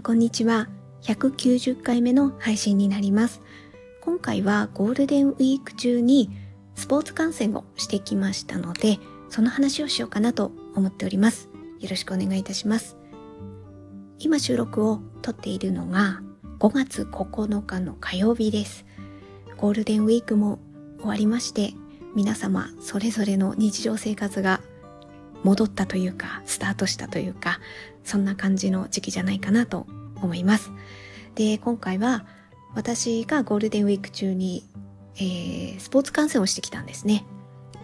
[0.00, 0.66] んこんにちは。
[1.02, 3.42] 190回目の配信になります。
[4.00, 6.30] 今回はゴールデンウィーク中に
[6.74, 8.98] スポーツ観戦をしてきましたので、
[9.28, 11.50] その話をしようかなと思っております。
[11.80, 12.96] よろしくお願いいたします。
[14.18, 16.22] 今収録を撮っているのが
[16.60, 18.86] 5月9日の火曜日です。
[19.58, 20.60] ゴールデンウィークも
[21.00, 21.74] 終わりまして、
[22.16, 24.62] 皆様それぞれの日常生活が
[25.42, 27.60] 戻ったというか、スタートしたというか、
[28.04, 30.70] そんな感じの時期じゃないかなと思います。
[31.34, 32.26] で、今回は
[32.74, 34.64] 私がゴールデンウィーク中に、
[35.16, 37.24] えー、スポーツ観戦をしてきたんですね。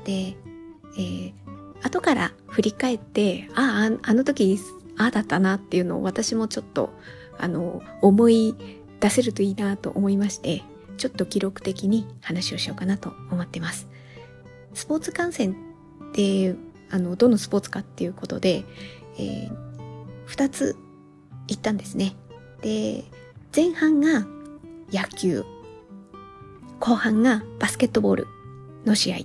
[0.04, 0.36] で、
[0.98, 1.32] えー、
[1.82, 4.58] 後から振り返って、ああ、あの時、
[4.98, 6.90] ああだったなっていうのを私もちょっと、
[7.38, 8.54] あの、思い
[9.00, 10.62] 出せるといいなと思いまして、
[10.96, 13.88] ちょっと記録的に話をしようかなと思ってます。
[14.72, 15.52] スポーツ観戦
[16.10, 16.54] って
[16.90, 18.64] あの、どのスポーツかっていうことで、
[19.18, 19.50] えー、
[20.26, 20.76] 2つ
[21.48, 22.14] 行ったんですね。
[22.62, 23.04] で、
[23.54, 24.26] 前半が
[24.92, 25.44] 野球、
[26.80, 28.26] 後半がバスケットボール
[28.84, 29.18] の試合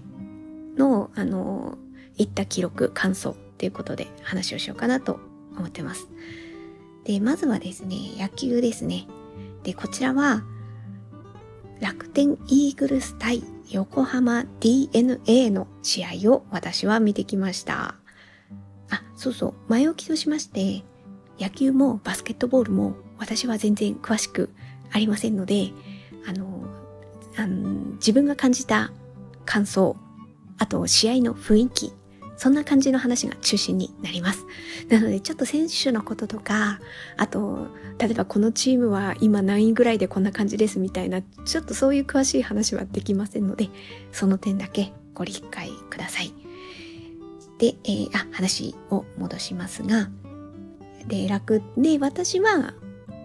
[0.77, 1.77] の、あの、
[2.17, 5.19] 行った記録、感想っていうことで話をしようかなと
[5.57, 6.07] 思ってます。
[7.03, 9.07] で、まずはですね、野球ですね。
[9.63, 10.43] で、こちらは、
[11.79, 17.95] 楽天イーグルス対横浜 DNA の試合を私は見てきました。
[18.89, 20.83] あ、そうそう、前置きとしまして、
[21.39, 24.49] 野球もバスケットボールも私は全然詳しく
[24.91, 25.71] ありませんので、
[26.27, 26.65] あの、
[27.37, 28.91] あの自分が感じた
[29.45, 29.95] 感想、
[30.57, 31.93] あと試合の雰囲気、
[32.41, 34.47] そんな感じの話が中心になります。
[34.89, 36.79] なのでちょっと選手のこととか、
[37.15, 37.67] あと、
[37.99, 43.69] 例えばこのチームは今何位ぐらいでこんな感じですみたいな、ちょっとそういう詳しい話はできませんので、
[44.11, 46.33] その点だけご理解ください。
[47.59, 50.09] で、えー、あ、話を戻しますが、
[51.07, 52.73] で、楽、で、私は、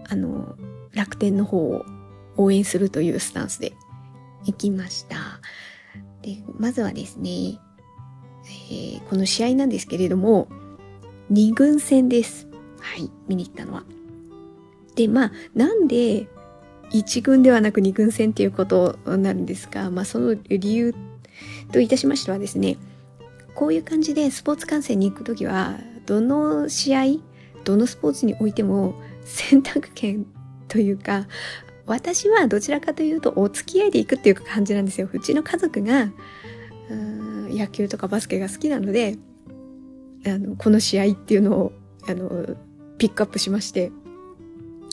[0.07, 0.55] あの、
[0.93, 1.85] 楽天の方を
[2.35, 3.73] 応援するというスタンスで
[4.45, 5.17] 行きました。
[6.21, 7.59] で、まずはですね、
[8.69, 10.47] えー、この試合なんですけれども、
[11.31, 12.47] 2軍戦です。
[12.79, 13.83] はい、見に行ったのは。
[14.95, 16.27] で、まあ、なんで
[16.91, 20.95] 1軍ではなく2軍戦っていうことなんですが、まあ、その理由
[21.71, 22.77] といたしましてはですね、
[23.55, 27.03] こういう感じでスポーツ観戦に行くときは、どの試合、
[27.63, 30.25] どのスポーツにおいても選択権
[30.67, 31.27] というか、
[31.85, 35.09] 私はどちらかというとお付き合いで行くっていう感じなんですよ。
[35.11, 36.11] うちの家族が、
[37.49, 39.17] 野球とかバスケが好きなので、
[40.25, 41.73] あの、この試合っていうのを、
[42.07, 42.55] あの、
[42.97, 43.91] ピックアップしまして、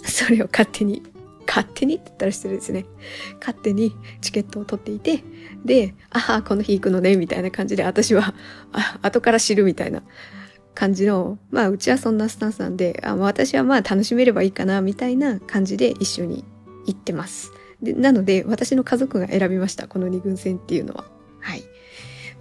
[0.04, 1.02] それを勝手に、
[1.46, 2.86] 勝手にって言ったら失礼ですね。
[3.40, 5.22] 勝手にチケットを取っていて、
[5.64, 8.34] で、ああ、この日行くのね、みたいな感じで、私は、
[8.72, 10.02] あ、後から知るみたいな
[10.74, 16.44] 感じの、まあ、うちはそんなスタンスなんで、あ私はまあ、楽しめればいいかな、みたいな感じで一緒に
[16.86, 17.52] 行ってます。
[17.82, 21.04] でなので、私の家族が選びました、この二軍戦っていうのは。
[21.40, 21.62] はい。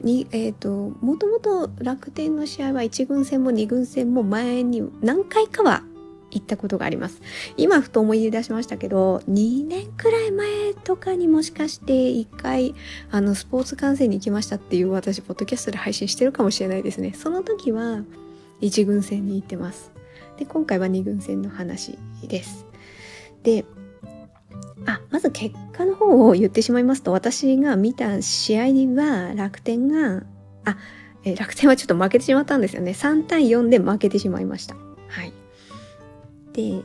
[0.02, 5.84] に、え、ー、と、もともと楽天の試合は1軍戦も2軍戦も前に何回かは
[6.32, 7.22] 行ったことがあります。
[7.58, 12.76] 今ふと思い出しましたけど、2年くらい前とかにもしかして1回、
[13.12, 17.14] あの、スポーツ観戦に行きましたっていう私、ポッドキャストで配信してるかもしれないですね。
[17.14, 18.04] その時は
[18.62, 19.92] 1軍戦に行ってます。
[20.38, 22.66] で、今回は2軍戦の話です。
[23.44, 23.66] で、
[24.86, 28.64] あ、まず結果の方を言ってしまいますと、私が見た試合
[28.96, 30.24] は楽天が、
[30.66, 30.78] あ、
[31.24, 32.92] え楽天はちょっと負けてしまったんですよね。
[32.92, 34.76] 3対4で負けてしまいました。
[35.08, 35.34] はい。
[36.54, 36.82] で、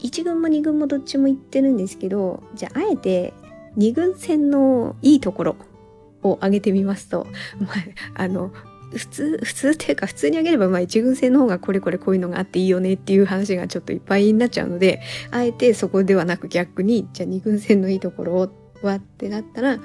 [0.00, 3.32] 1軍も2軍もどっちも行ってるんですけど、じゃああえて
[3.78, 5.56] 2軍戦のいいところ
[6.22, 7.26] を挙げてみますと、
[7.58, 8.52] まあ、あの、
[8.96, 15.00] 普通、普通っていうか普通にあげればまあ一軍戦の方がこれこれこういうのがあっていいよねっていう話がちょっといっぱいになっちゃうので、
[15.30, 18.50] あえてそこではなく逆に、じゃあ二軍戦のいいところ
[18.82, 19.78] はってなったら、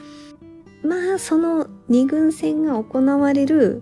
[0.83, 3.81] まあその二軍戦が行われる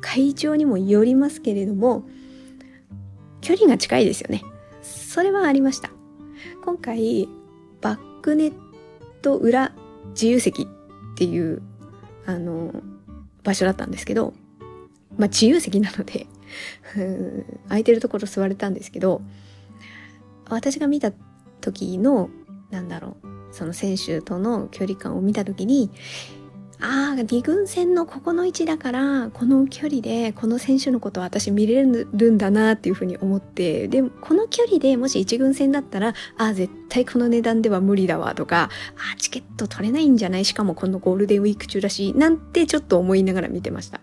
[0.00, 2.04] 会場にもよりますけれども、
[3.40, 4.42] 距離が近いですよね。
[4.82, 5.90] それはありました。
[6.64, 7.28] 今回、
[7.80, 8.52] バックネッ
[9.22, 9.72] ト裏
[10.10, 10.66] 自由席っ
[11.16, 11.62] ていう、
[12.26, 12.82] あの、
[13.42, 14.34] 場所だったんですけど、
[15.18, 16.26] まあ自由席なので
[17.68, 19.22] 空いてるところ座れたんですけど、
[20.48, 21.12] 私が見た
[21.60, 22.30] 時の、
[22.70, 25.90] なんだろう、その選手との距離感を見た時に、
[26.86, 38.68] ああ、二軍戦のここの位置だから、この距離でこの選手のことを私見れるんだなっていうふうに思って、でもこの距離でもし一軍戦だったら、ああ、絶対この値段では無理だわとか、あ
[39.14, 40.44] あ、チケット取れないんじゃない？
[40.44, 44.02] しかもこのゴールデンウィーク中だし、なんてちょっと思いながら見てました。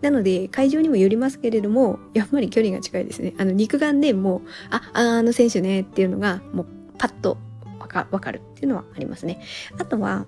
[0.00, 3.34] なので、会場にもよりますけれども、やっぱり距離が近いですね。
[3.38, 4.40] あの、肉眼でもう、
[4.70, 6.66] あ、あの選手ねっていうのが、もう
[6.96, 7.38] パッと
[7.80, 9.42] わかわかるっていうのはありますね。
[9.78, 10.26] あとは、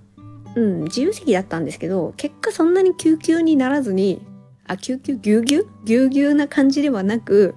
[0.54, 4.22] うん、自由席だったんですけど、結果そんなに救急にならずに、
[4.66, 5.66] あ、救急ぎゅうぎゅう？
[5.84, 7.54] ぎゅうぎゅうな感じではなく、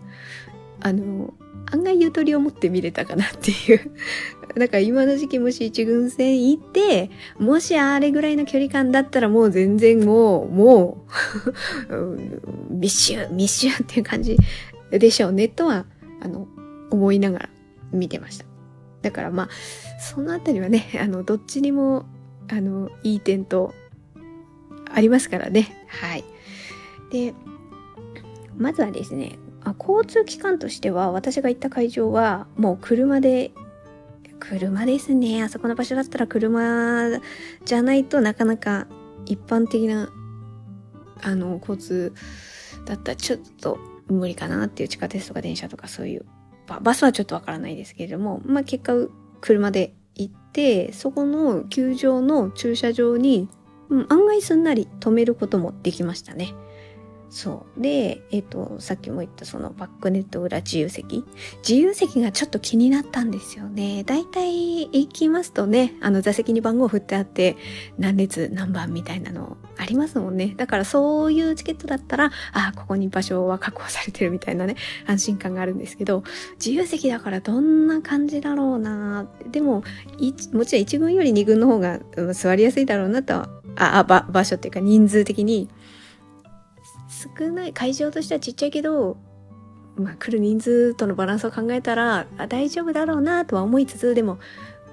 [0.82, 1.34] あの、
[1.72, 3.92] 案外ゆとりを持って見れたかなっていう。
[4.58, 11.06] だから今の時期もし一軍戦行って、もしあれぐらいの距離感だったらもう全然もう、も
[11.90, 12.20] う
[12.70, 14.38] 密集、 密集っていう感じ
[14.92, 15.86] でしょうねとは、
[16.22, 16.48] あの、
[16.92, 17.50] 思いながら
[17.92, 18.46] 見てました。
[19.02, 19.50] だからまあ、
[20.00, 22.06] そのあたりはね、あの、どっちにも
[22.50, 23.74] あの、いい点と、
[24.92, 25.76] ありますからね。
[25.88, 26.24] はい。
[27.12, 27.34] で、
[28.58, 29.38] まずはですね、
[29.80, 33.52] 交通機関としては、私が行った会場は、もう車で、
[34.40, 35.42] 車ですね。
[35.44, 37.20] あそこの場所だったら車
[37.64, 38.86] じゃないとなかなか
[39.26, 40.10] 一般的な、
[41.22, 42.14] あの、交通
[42.86, 46.26] だったらちょっと無理かなっていう地下鉄とか電車とかそういう、
[46.82, 48.94] バスはちょっとわからないですけれども、まあ結果、
[49.42, 53.50] 車で行って、そこの球場の駐車場に、
[53.90, 56.54] うん、案外すんなり止めることもできましたね。
[57.30, 57.82] そう。
[57.82, 61.26] で、えっ、ー、と、さっきも言ったそのバックネット裏自由席。
[61.68, 64.04] 自由席がちょっと気になったんですよね。
[64.04, 67.58] だいたい行きますとね、あの座席に番号振ってあって、
[67.98, 70.54] 何列何番みたいなのありますもんね。
[70.56, 74.76] だからそういうチケットだったら、ああ、ここに場所は確保されてるみたいなね、
[75.08, 76.24] 安心感があるんですけど、
[76.54, 79.84] 自由席だからどんな感じだろうなでも、
[80.54, 82.00] もちろん1軍より2軍の方が、
[82.34, 85.70] 座りやすいだろうなとは、あ、あ、場所っていうか人数的に、
[87.38, 89.18] 少ない会場としてはちっちゃいけど
[89.96, 94.40] まあ来る人数とのバランスを考えたらあ大丈夫だろうなとは思いつつでも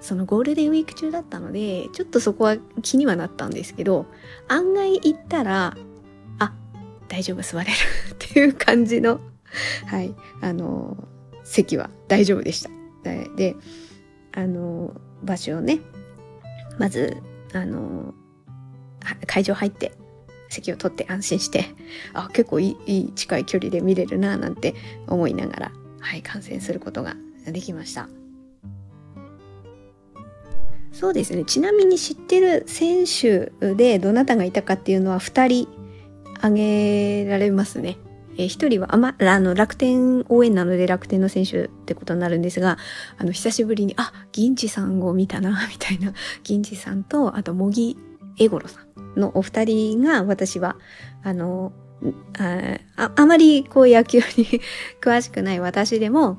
[0.00, 4.06] そのゴールデンウィーク中だったのでちょっとそこは気にはなったんですけど
[4.48, 5.76] 案外行ったら
[6.38, 6.52] あ
[7.08, 7.72] 大丈夫座れる
[8.12, 9.20] っていう感じの
[9.86, 10.96] はいあの
[11.44, 12.70] 席は大丈夫でした。
[13.36, 13.56] で
[14.32, 15.80] あの場所をね
[16.78, 17.16] まず
[17.52, 18.14] あの
[19.26, 19.92] 会場入って
[20.52, 21.66] 席を取って安心して、
[22.12, 24.74] あ、結構いい、いい近い距離で見れるな、なんて
[25.06, 27.16] 思いながら、はい、観戦することが
[27.46, 28.08] できました。
[30.92, 31.44] そうですね。
[31.44, 35.68] ちなみに知ってる選手でどなたがいたかっていうのは2人
[36.38, 37.96] 挙げられますね。
[38.36, 42.78] えー、1人はあま、あの、楽天応援なので楽天の選手ってことになるんですが、
[43.18, 46.12] あの、久しぶりに、あ、銀次さんを見たな、みたいな、
[46.42, 47.96] 銀次さんと、あと、茂木
[48.38, 48.92] エゴロさん。
[49.16, 50.76] のお二人が私は、
[51.22, 51.72] あの、
[52.38, 54.60] ああまりこう野球に
[55.00, 56.38] 詳しくない私でも、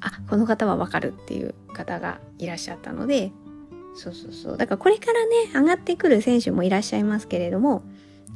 [0.00, 3.32] あ、この方はわかるっていう方がいらっしゃったので、
[3.94, 4.56] そうそうそう。
[4.56, 7.82] だからこれからね、上がってくる選手もいらっしゃいますけれども、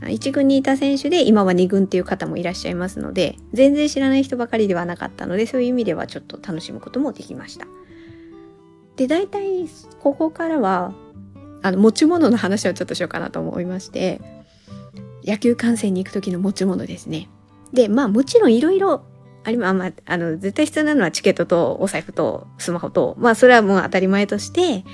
[0.01, 7.67] 1軍にいた選手で今は2軍っていう方もいらっしゃいますので、全然知らない人ばかりではなかったので、そういう意味ではちょっと楽しむこともできました。
[8.97, 9.69] で、大体
[10.01, 10.95] ここからは
[11.63, 14.21] あの、持ち物の話をちょっとしようかなと思いまして、
[15.25, 17.29] 野球観戦に行く時の持ち物ですね。
[17.73, 19.05] で、まあもちろんいろいろ
[19.45, 24.85] ありま、まあ、あの、絶対必要なのはチケットとお財布とスマホと、まあそれはもう当たり前として、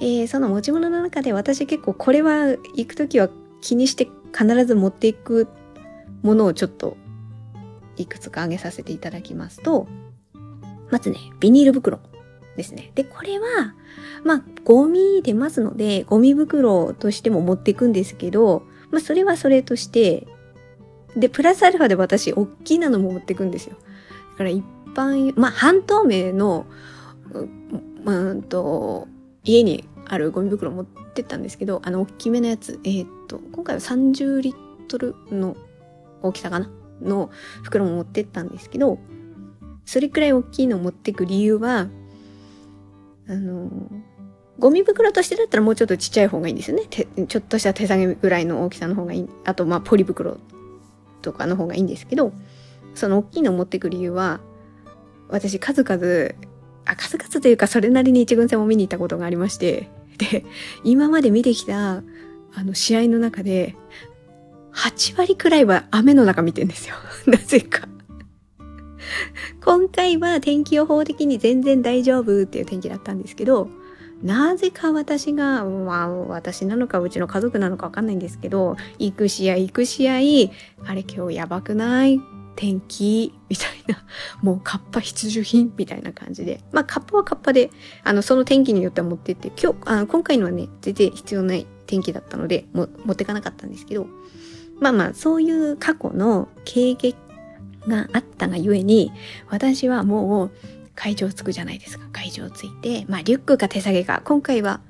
[0.00, 3.28] えー、その持ち物の中で私結構これは行く時は
[3.60, 5.48] 気にして必ず持っていく
[6.22, 6.96] ものをちょっと
[7.96, 9.86] いくつか挙げさせていただきますと、
[10.90, 12.00] まずね、ビニール袋。
[12.56, 12.92] ですね。
[12.94, 13.74] で、これは、
[14.24, 20.26] まあ、ゴミ出ますので、ゴミ袋としても持っていくんですけど、まあ、それはそれとして、
[21.16, 23.76] で、プラスアルファで私、大きなのも持っていくんですよ。
[24.32, 26.66] だから一般、まあ、半透明の、
[28.04, 29.08] うんと、
[29.44, 35.56] 家にあるゴミ袋持ってったんですけど、あの、大きめのやつ、えー、っと、今回は30リットルの
[36.22, 36.70] 大きさかな？
[37.02, 37.30] の
[37.62, 38.98] 袋も持ってったんですけど、
[39.84, 41.88] それくらい大きいのを持っていく理由は、
[43.28, 43.70] あの、
[44.60, 46.84] ゴミ袋としてだったらもうちょっとちっちゃい方がいいんですよね。
[46.84, 49.28] ちょっとした手提げぐらいの大きさの方がいい。
[49.44, 50.36] あと、まあ、ポリ袋
[51.22, 52.32] とかの方がいいんですけど、
[52.94, 54.40] その大きいのを持ってく理由は、
[55.28, 56.34] 私数々、
[56.84, 59.88] あ、数々というかそれなりに一軍戦を見に行ったことがありまして、
[60.18, 60.44] で、
[60.84, 62.02] 今まで見てきた、
[62.54, 63.76] あの、試合の中で、
[64.74, 66.94] 8割くらいは雨の中見てんですよ。
[67.26, 67.88] なぜか。
[69.64, 73.68] 今回は天気予報的に全然大丈夫っていう天気だったんですけど、
[74.22, 80.14] なぜか私が、まあ私なのかうちの家族なのかわかんないんですけど、行く試合行く試合、
[80.86, 82.20] あれ今日やばくない
[82.56, 84.04] 天気みたいな、
[84.42, 86.62] もうカッパ必需品みたいな感じで。
[86.72, 87.70] まあカッパはカッパで、
[88.04, 94.06] あの、その天気によっては持ってって、今日、あ今回のはね、全然必要ない天気だったので、も持ってかなかったんですけど、
[94.80, 97.14] まあまあ、そういう過去の経験
[97.86, 99.12] があったがゆえに、
[99.48, 100.50] 私はもう
[101.00, 102.06] 会場つくじゃないですか。
[102.12, 104.20] 会場ついて、まあリュックか手提げか。
[104.22, 104.82] 今回は、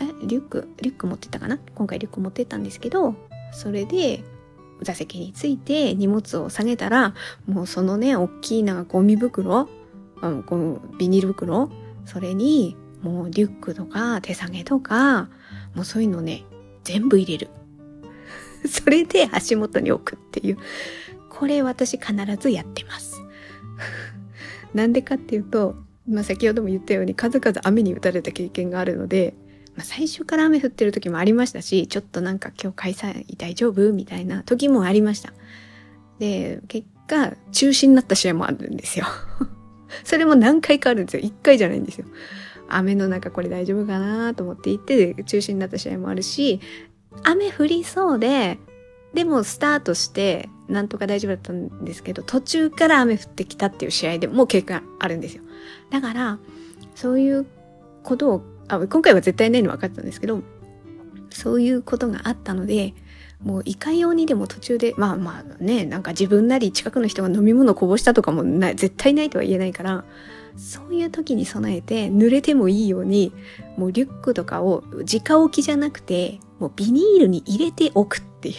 [0.00, 1.60] え、リュック、リュック持ってったかな？
[1.76, 3.14] 今回リュック持ってったんですけど、
[3.52, 4.24] それで、
[4.82, 7.14] 座席について荷物を下げたら、
[7.46, 9.68] もうそのね、大きいなゴミ袋、
[10.20, 11.70] あのこのビニール袋、
[12.04, 15.28] それに、もうリュックとか手提げとか、
[15.76, 16.42] もうそういうのね、
[16.82, 17.48] 全部入れる。
[18.68, 20.58] それで足元に置くっていう。
[21.30, 23.20] これ私必ずやってます。
[24.74, 25.76] なんでかっていうと、
[26.08, 29.34] まあ、先ほども言ったように数々雨に打たれた経験があるので、
[29.76, 35.32] まあ、最初から雨降ってる時もありましたし、ちょっとなんか今日開催大丈夫みたいな時もありました。
[36.18, 39.06] で、結果、中止になった試合もあるんですよ。
[40.04, 41.22] それも何回かあるんですよ。
[41.22, 42.06] 1回じゃないんですよ。
[42.68, 46.60] 雨の中これ大丈夫かなと思って行って中止になった試合もあるし、
[47.22, 48.58] 雨降りそうで、
[49.12, 55.42] でもスタートしてなんとか大丈夫だったんですけど、途中から雨降ってきたっていう試合でもう経験あるんですよ。
[55.90, 56.38] だから、
[56.94, 57.46] そういう
[58.02, 60.42] ことを、あ今回は絶対ないの分かったんですけど、
[61.30, 62.94] そういうことがあったので、
[63.42, 70.04] もういかようにでも途中で、まあまあね、なんか自分なり近くの人が飲み物こぼしたとかもない、絶対ないとは言えないから、
[70.56, 73.32] そういう時に備えて濡れてもいいように、
[73.76, 78.54] もうリュックとかを直置きじゃなくて、もうビニールに入れておくっていう。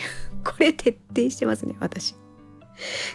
[0.46, 2.16] これ徹底してますね、私。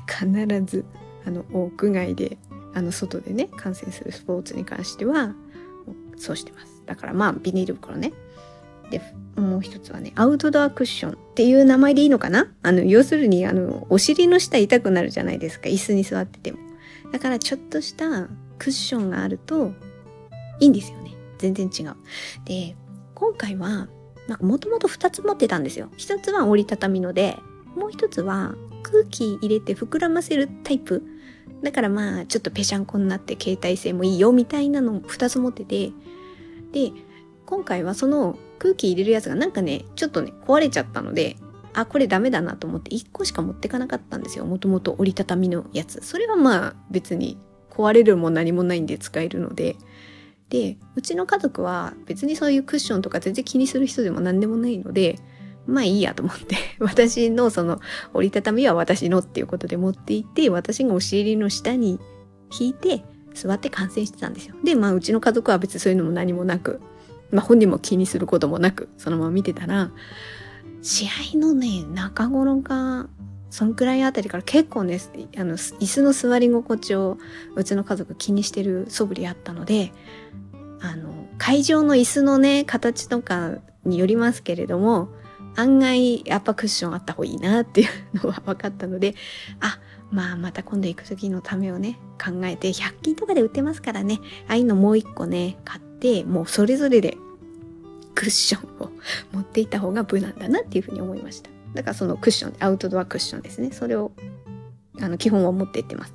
[0.06, 0.84] 必ず、
[1.24, 2.36] あの、屋外で、
[2.74, 5.34] あの、外でね、観戦するスポーツに関しては、
[6.16, 6.82] そうしてます。
[6.84, 8.12] だからまあ、ビニール袋ね。
[8.90, 9.00] で、
[9.36, 12.52] もう一つはね、アウトドアクッションっていう名前でいいのかな？
[12.62, 15.68] あの、要するに、あの、お尻の下痛くなるじゃないですか。
[15.68, 16.58] 椅子に座ってても。
[17.12, 19.72] だからちょっとしたクッションがあると
[20.58, 21.14] いいんですよね。
[21.38, 21.94] 全然違う。
[22.44, 22.76] で、
[23.14, 23.88] 今回は、
[24.30, 25.88] なんかもともと2つ持ってたんですよ。
[25.98, 27.36] 1つは折りたたみので、
[27.74, 31.02] もう1つは空気入れて膨らませるタイプ。
[31.64, 35.90] だからまあ、ちょっとぺしゃんこになって携帯性もいいよみたいなのを2つ持ってて、
[36.70, 36.92] で、
[37.44, 41.36] 今回はその空気入れるやつがなんかね、ちょっとね、壊れちゃったので、
[41.74, 44.44] あ、これダメだなと思って1個しか持ってかなかったんですよ。
[44.44, 45.98] もともと折りたたみのやつ。
[46.04, 47.36] それはまあ別に
[47.68, 49.74] 壊れるも何もないんで使えるので。
[50.50, 55.18] で、うちの家族は別にそういうクッションとか全然気にする人でも何でもないので、
[55.66, 57.80] まあいいやと思って、 私のその
[58.12, 62.00] 折りたたみは私のっていうことで持っていて、私がお尻の下に
[62.58, 64.56] 引いて座って観戦してたんですよ。
[64.64, 66.80] で、まあうちの家族は別にそういうのも何もなく、
[67.30, 69.92] まあ本人も気にすることもなく、そのまま見てたら、
[70.82, 73.08] 試合のね、中頃が
[73.50, 75.00] そんくらいあたりから結構ね、
[75.36, 77.18] あの、椅子の座り心地を
[77.56, 79.92] うちの家族気にしてる素振りあったので、
[80.80, 85.08] あの、会場の椅子のね、形とかによりますけれども、
[85.56, 87.88] 案外やっぱクッションあった方がいいなっていう
[88.22, 89.14] のは分かったので、
[89.60, 89.80] あ、
[90.10, 97.16] まあまた今度行く時のためをね、考えて、100均とかで売ってますからね、ああいうのもう一個ね、買って、もうそれぞれで
[98.14, 98.90] クッションを
[99.32, 101.50] 持っていた方が無難だなっていうふうに思いました。
[101.74, 103.70] だからそのクッション、アウトドアクッションですね。
[103.72, 104.12] それを、
[105.00, 106.14] あの、基本は持っていってます。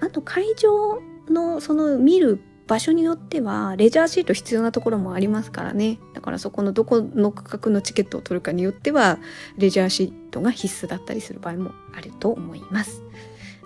[0.00, 5.98] あと、会場のその見る場所によっては、レジャーシート必要なところもありますからね。
[6.14, 9.18] だからそこのどこの区画のチケットを取るかによっては、
[9.56, 13.02] レジャーシートが必須だったりする場合もあると思います。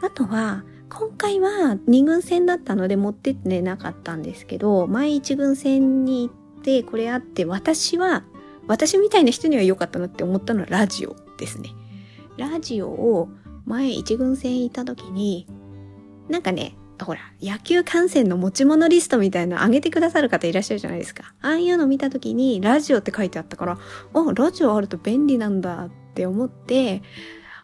[0.02, 8.22] あとは、今回は2軍戦だったので持ってってなかったんですけど、前1軍戦に行ってこれあって、私は
[8.66, 11.70] 私みたいな人には良かったなって思ったのはラジオですね。
[12.36, 13.28] ラジオを
[13.66, 15.46] 前一軍戦行った時に、
[16.28, 21.34] なんかね、ほら、野球観戦の持ち物リストみたいなの上げてくださる方いらっしゃるじゃないですか。
[21.42, 23.78] ああいうの見た時に、ラジオって書いてあったから、
[24.14, 27.02] あ、ラジオあると便利なんだって思って、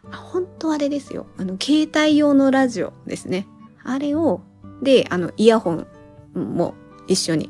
[0.03, 1.27] 本当あれですよ。
[1.37, 3.47] あの、携帯用のラジオですね。
[3.83, 4.41] あれを、
[4.81, 5.87] で、あの、イヤホン
[6.33, 6.73] も
[7.07, 7.49] 一緒に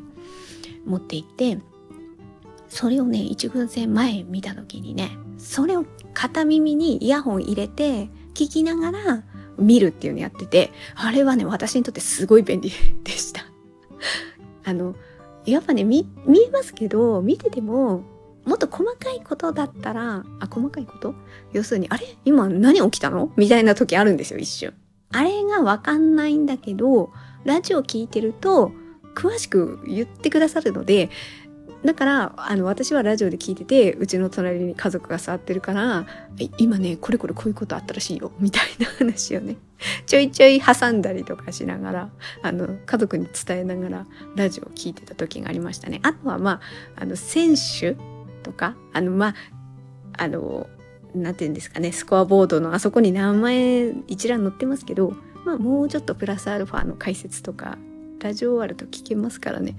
[0.85, 1.59] 持って行って、
[2.71, 9.23] それをね、一軍戦前見た時にね、それを片耳にイヤホン入れて聞きながら
[9.57, 12.71] 見るっていうのやってて、あれはね、私にとってすごい便利
[13.03, 13.41] でした。
[14.63, 14.95] あの、
[15.45, 18.03] やっぱね、見、見えますけど、見てても、
[18.45, 21.13] もっと細かいことだったら、あ、細かいこと？
[21.51, 22.05] 要するに、あれ？
[22.23, 23.33] 今何起きたの？
[23.35, 24.73] みたいな時あるんですよ、一瞬。
[25.11, 27.11] あれがわかんないんだけど、
[27.43, 28.71] ラジオ聞いてると、
[29.13, 31.09] 詳しく言ってくださるので、
[31.83, 36.05] だから、あの、私はラジオで聞いてて、うちの隣に家族が座ってるから、
[36.57, 39.55] 今ね、これこれこういうことあったらしいよ、みたいな話をね、
[40.05, 42.09] ちょいちょい挟んだりとかしながら、
[42.43, 45.99] あの、家族に伝えながら、ラジオを聞いてた時がありましたね。
[46.03, 46.61] あとは、ま
[46.95, 47.95] あ、あの、選手
[48.43, 49.35] とか、あの、まあ、
[50.17, 50.67] あの、
[51.15, 55.13] なんて言うんですかね、スコアボードのあそこに名前一覧載ってますけど、
[55.45, 57.77] まあ、もうちょっとプラスアルファの解説とか
[58.21, 59.75] ラジオ終わると聞けますからね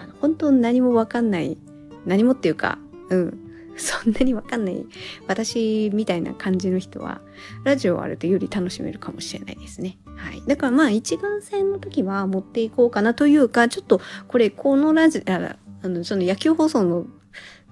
[0.00, 1.58] あの本当何もわかんない
[2.06, 2.78] 何もっていうか
[3.10, 3.38] うん
[3.76, 4.84] そんなにわかんない
[5.26, 7.22] 私みたいな感じの人は
[7.64, 9.98] ラジオ終わるとより楽しめるかもしれないですね。
[10.14, 10.42] はい。
[10.46, 15.56] だからまあ一眼線の時は持っていこうかなというかちょっとこれこのラジオあ
[15.88, 17.06] のその野球放送の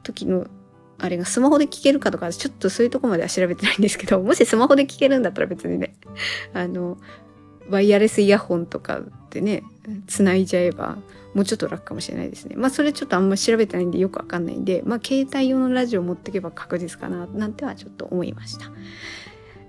[0.03, 0.47] 時の
[1.01, 5.95] あれがスマホで聞けるかとか、ちょっとそういうとこまでは調べてないんですけど、もしスマホで聞けるんだったら別にね、
[6.53, 6.99] あの、
[7.71, 9.01] ワイヤレスイヤホンとか
[9.31, 9.63] でね、
[10.07, 10.99] 繋いじゃえば、
[11.35, 12.57] もうちょっと楽かもしれないですね。
[12.57, 18.71] まあそれちょっとあんま調べてないんでよくわかんないんで、まあ携帯用のラジオ持ってけば確実かな、なんてはちょっと思いました。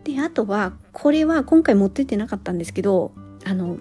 [0.04, 3.12] で、あとは、これは今回持ってってなかったんですけど、
[3.46, 3.78] あの、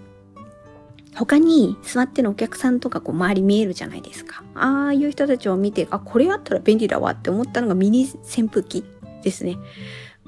[1.15, 4.45] 他に座ってるお客さんとかこう周り見えるじゃないですか。
[4.55, 8.85] ああいう人たちを見て、あ、これあったら便利だわって思ったのがミニ扇風機
[9.23, 9.57] ですね。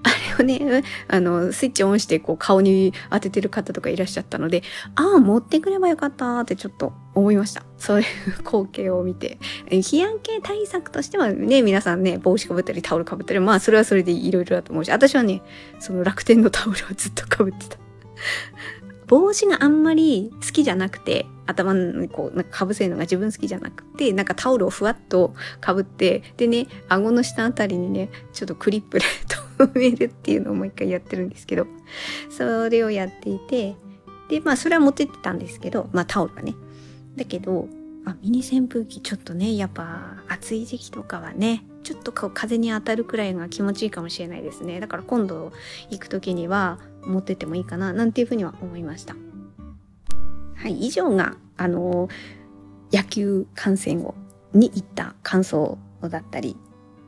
[0.04, 4.62] あれをね、あの、スイッチオンしてこう顔に当ててる方とかいらっしゃったので、
[4.94, 7.62] ああ、持ってくればよかったってちょっと思いました。
[7.78, 8.06] そういう
[8.38, 9.38] 光景を見て。
[9.70, 15.42] 日焼け対策としてはね、皆さんね、帽子かぶったりタオルかぶったり、まあそれはそれでいろいろだと思うし、私はね、
[15.78, 17.78] その楽天のタオルをずっとかぶってた。
[19.06, 29.04] 帽子があんまり好きじゃなくて、頭にこう、なんか被せるのが自分好きじゃなくて、なんかタオルをふわっと被って、でね、顎の下あたりにね、ちょっとクリップで
[29.58, 31.66] 留めるっていうのをもう一回やってるんですけど、
[32.30, 33.76] それをやっていて、
[34.28, 36.54] で、まあそれは持ってってたんですけど、まあタオルはね。
[37.16, 37.68] だけど、
[38.04, 44.80] あ、ミニ扇風機ちょっとね、やっぱ暑い時期とかはね、ちょっと風に当たるくらいが気持ちいいかもしれないですね。
[44.80, 45.52] だから今度
[45.90, 49.14] 行く時には持っててもいいかな、なんていうふうには思いました。
[50.54, 52.08] はい、以上が、あの、
[52.92, 54.14] 野球観戦を、
[54.52, 56.56] に行った感想だったり、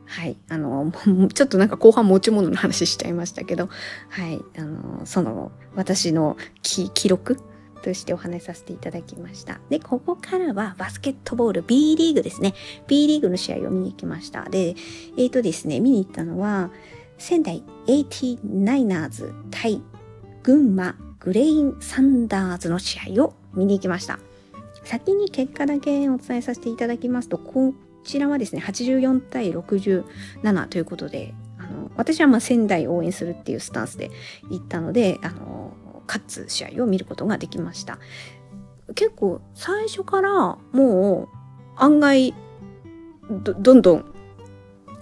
[0.05, 0.37] はい。
[0.49, 0.91] あの、
[1.33, 3.69] ちょっとなんか後半持ち物の話しちゃいましたけど、
[4.09, 4.41] はい。
[4.57, 7.37] あの、その、私の記録
[7.81, 9.59] としてお話しさせていただきました。
[9.69, 12.53] で、ここからはバスケットボール B リーグですね。
[12.87, 14.47] B リーグの試合を見に行きました。
[14.49, 16.71] で、えっ、ー、とですね、見に行ったのは、
[17.17, 19.81] 仙台 89ers 対
[20.43, 24.19] 群馬グレインサンダーズの試合を見に行きました。
[24.83, 27.73] 先に結果だけお伝えさせていただきますと、こ
[28.03, 34.11] ちらはですね、84対67ということで、あの私はま仙台を応援するっていうスタンスで
[34.51, 35.73] 行ったので、あの
[36.07, 37.97] 勝つ試合を見ることができました。
[38.93, 41.27] 結構最初からもう
[41.77, 42.35] 案外
[43.27, 44.14] どんどん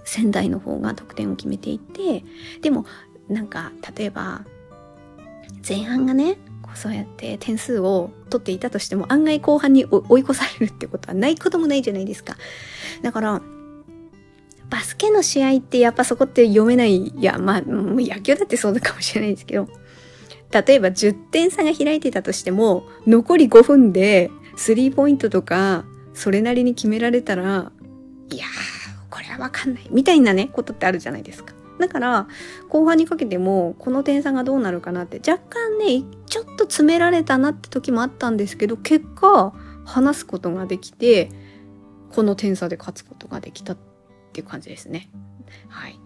[0.04, 2.24] 仙台の方が得点を決めていて
[2.60, 2.86] でも
[3.28, 4.44] なんか例えば
[5.66, 6.36] 前半がね
[6.74, 12.36] そうやって点数を取っていたとしても案外後半に追い越されるってことはないこともないじゃないですか。
[13.02, 13.42] だから
[14.70, 16.96] バスケの試合ってやっぱそこって読めない。
[16.96, 19.68] いや、まあ、野球だってそうかもしれないですけど、
[20.50, 27.70] 例えば10点差が開いてたとしても、残り5分でスリーポイントとか、それなりに決められたら、
[28.30, 28.83] いやー、
[29.14, 29.86] これはわかんない。
[29.92, 31.54] みたいなね、ことってあるじゃないですか。
[31.78, 32.26] だから、
[32.68, 41.30] 後半にかけても、この点差がどうなるかなって、若干ね、ちょっと詰められたなって時もあったんですけど、結果、話すことができて、
[42.12, 43.76] この点差で勝つことができたっ
[44.32, 45.08] ていう感じですね。
[45.68, 46.00] はい。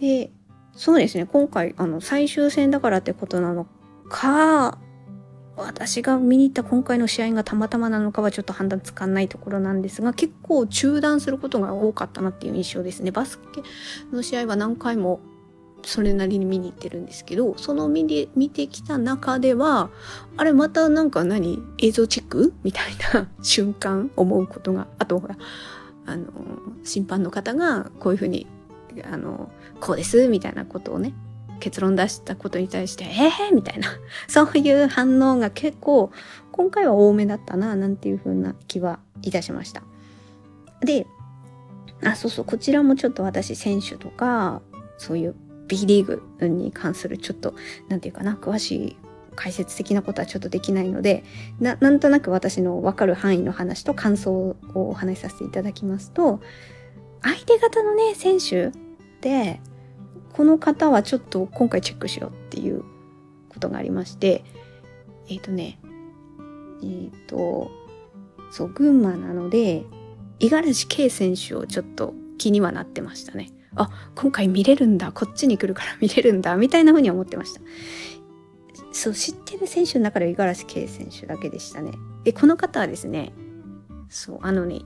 [0.00, 0.32] で、
[0.72, 3.66] そうですね、今回、あの、最終戦だからってことなの
[4.08, 4.78] か、
[5.58, 13.10] 私が見に行った今回の試合がたまたまなのかはちょっと判断つかないところなんですが、結構中断することが多かったなっていう印象ですね。
[13.10, 13.62] バスケ
[14.12, 15.20] の試合は何回も
[15.82, 19.90] それなりに見に行ってるんですけど、その見で見てきた中では、
[20.36, 25.36] あれまたなんか何映像チェックみたいな瞬間思うことが、あとほら、
[26.06, 26.26] あの、
[26.84, 28.46] 審判の方がこういうふうに、
[29.10, 31.14] あの、こうですみたいなことをね、
[31.58, 33.88] 結論出したことに対して、ええー、みたいな、
[34.28, 36.10] そういう反応が結構、
[36.52, 39.82] 今回は多めだったな、なんていう風な気はいたしました。
[40.80, 41.06] で、
[42.04, 44.62] あ、そうそう、こちらもちょっと私、選手とか、
[44.98, 45.34] そういう
[45.66, 46.06] B リー
[46.38, 47.54] グに関するちょっと、
[47.88, 48.96] なんていうかな、詳しい
[49.38, 51.24] 解説的なことはちょっとできないので、
[51.60, 56.40] な、なんとなく私のわかる範囲の話と感想をお話しさせていただきますと、
[57.22, 58.72] 相手方のね、選手
[59.20, 59.60] で、
[60.38, 62.84] この方はちょっと今回チェックしようっていう
[63.48, 64.44] ことがありまして、
[65.28, 65.80] えっ、ー、とね、
[66.80, 67.72] えっ、ー、と、
[68.52, 69.84] そう、群馬なので、
[70.38, 73.50] 五十嵐圭選手をちょっと気にはなってましたね。
[73.74, 77.60] あ、今回見れるんだ、こっちに来るから 見れるんだ、みたいな風に思ってました。
[78.92, 81.90] そう、知ってる選手の中で五十嵐圭選手だけでしたね。
[82.22, 83.32] で、この方はですね、
[84.08, 84.82] そう、あのね、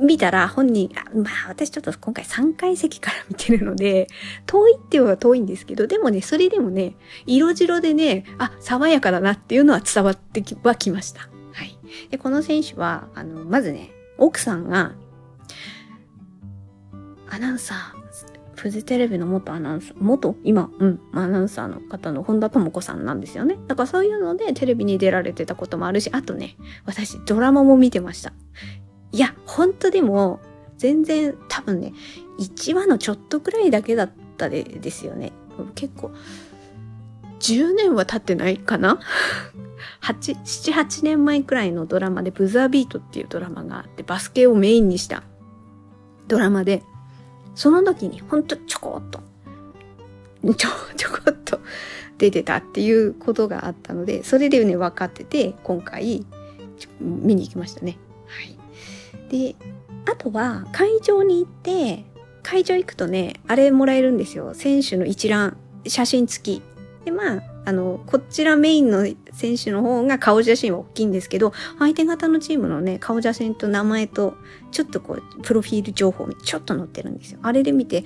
[0.00, 4.08] 見たら本人、まあ私ちょっと今回3階席から見てるので、
[4.46, 11.22] 遠いって言えば遠いんですけど、でもね、それでもね、色白でね、あ、爽やかだなっていうのは伝わってきはきました。
[11.52, 11.78] はい。
[12.10, 14.92] で、この選手は、あの、まずね、奥さんが、
[17.28, 18.00] アナウンサー、
[18.56, 20.36] フジテレビの元アナウンサー、元？
[20.44, 23.56] 今、うん、アナウンサーの方の本田智子さんなんですよね。
[23.66, 28.34] だからそういうのでテレビに出られてたこともあるし、あとね、私ドラマも見てました。
[29.12, 30.40] いや、ほんとでも、
[30.76, 31.92] 全然多分ね、
[32.38, 35.32] 1話のちょっとくらいだけだったでですよね。
[35.74, 36.10] 結構、
[37.40, 39.00] 10年は経ってないかな
[40.02, 45.22] ?8、 7、8年前くらいのドラマでブザービートっていうドラマがあって、バスケをメインにした
[46.28, 46.82] ドラマで、
[47.54, 49.20] その時にほんとちょこっと、
[50.54, 51.60] ちょ、ちょこっと
[52.16, 56.24] 出てたっていうことがあったので、それでね、分かってて、今回、
[57.00, 57.98] 見に行きましたね。
[59.30, 59.54] で、
[60.10, 62.04] あとは会場に行って、
[62.42, 64.54] 会場行くとね、あれもらえるんですよ。
[64.54, 66.62] 選手の一覧、写真付き。
[67.04, 74.34] で、まあ、あの、こちらメインの選手の方が顔写真は大きいんですけど、相手方のチームのね、顔写真と名前と、
[74.72, 77.38] ちょっとこう、プロフィール情報に、ちょっと載ってるんですよ。
[77.42, 78.04] あれで見て、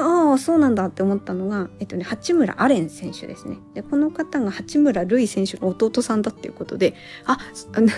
[0.00, 3.58] ああ、そうなんだって思ったのが、えっとね、八村アレン選手ですね。
[3.74, 6.94] で、この方が八村塁選手の弟さんだっていうことで、
[7.26, 7.38] あ、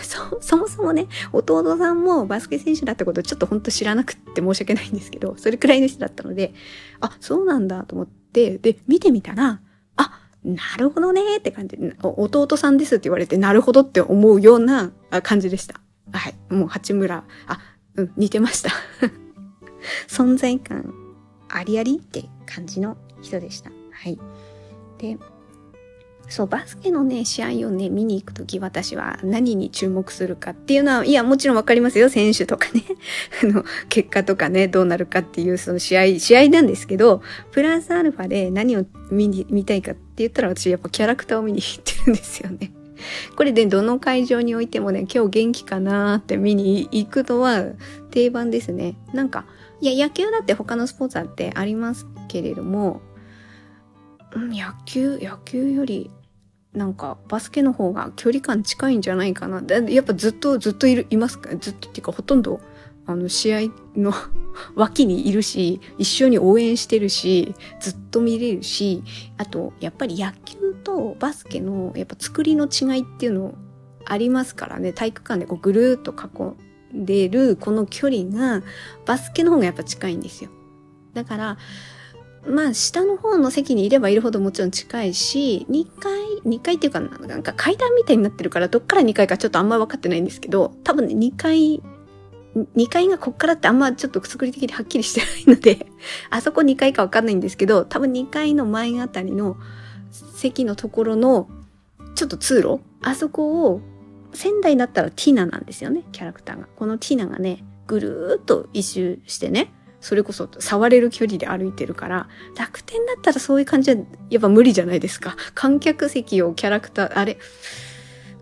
[0.02, 6.54] そ、そもそもね、弟さんもバスケ選手だってことちょっと本当知らなくって申し訳ないんですけど、それくらいの人だったので、
[7.00, 9.60] あ、そうなんだと思って、で、見てみたら、
[9.96, 14.90] あ、なるほどねって感じで、弟さんですって言われて、なるほどって思うような
[15.22, 15.80] 感じでした。
[16.12, 16.34] はい。
[16.52, 17.60] もう八村、あ、
[17.96, 18.70] うん、似てました。
[20.08, 20.94] 存在感
[21.52, 23.70] ありありって感じの人でした。
[23.92, 24.18] はい。
[24.98, 25.18] で、
[26.28, 32.08] そう、バスケのね、試合をね、見に行くとき私は何に注目するかっていうのは、いや、もちろんわかりますよ。
[32.08, 32.84] 選手とかね、
[33.42, 42.72] あの、結果とかね、どうなるかっていうその試合、試合なんですけど、プラスアルファで何を見に、見たいかって言ったら私やっぱキャラクターを見に行ってるんですよね。
[43.36, 47.64] これでどの会場においてもね、今日元気かなーって見に行くのは
[48.10, 48.96] 定番ですね。
[49.12, 49.46] なんか、
[49.80, 53.00] いや、野球だって他のスポーツだってありますけれども、
[54.34, 56.10] 野球、野球より、
[56.72, 59.62] なんか、バスケの方が距離感近いんじゃないかな。
[59.88, 61.50] やっぱずっと、ずっといる、いますか？
[61.56, 62.60] ずっとっていうか、ほとんど、
[63.06, 63.60] あの、試合
[63.96, 64.12] の
[64.76, 69.02] 脇にいるし、一緒に応援してるし、ずっと見れるし、
[69.36, 73.54] あと、やっぱり野球とバスケの、やっぱ作りの違いっていうの
[74.04, 74.92] ありますからね。
[74.92, 78.62] 体育館でこうぐるーっと囲でるこの距離が
[79.06, 80.50] バスケの方がやっぱ近いんですよ。
[81.14, 81.58] だから、
[82.46, 86.12] まあ下の方の席にいればいるほどもちろん近いし、2階、
[86.44, 91.82] 2階っていうかなんか階段みたいになってるからどっから2階かちょっとあんま分かってないんですけど、多分ね2階、
[92.54, 95.86] 2階がこっからってあんまちょっと作り的にはっきりしてないので、
[96.30, 99.56] あそこ2階か分かんないんですけど、多分2階の前あたりの
[100.10, 101.48] 席のところの
[102.14, 103.80] ちょっと通路あそこを
[104.32, 106.66] 仙台だったらティーナなんですよね、キャラクターが。
[106.76, 113.96] このティーナがね、ぐるーっと一周してね、それこそ触れる距離で歩いてるから、楽天だったらそういう感じは
[114.30, 115.36] やっぱ無理じゃないですか。
[115.54, 117.38] 観客席をキャラクター、あれ、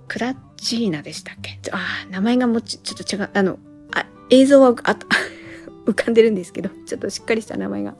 [0.07, 1.59] クラッチーナでしたっけ？
[1.72, 3.59] ああ、名前がもうちちょっと違う、あの、
[3.92, 4.96] あ映像はあ
[5.87, 7.94] 浮かんでるんですけど、ちょっとしっかりした名前が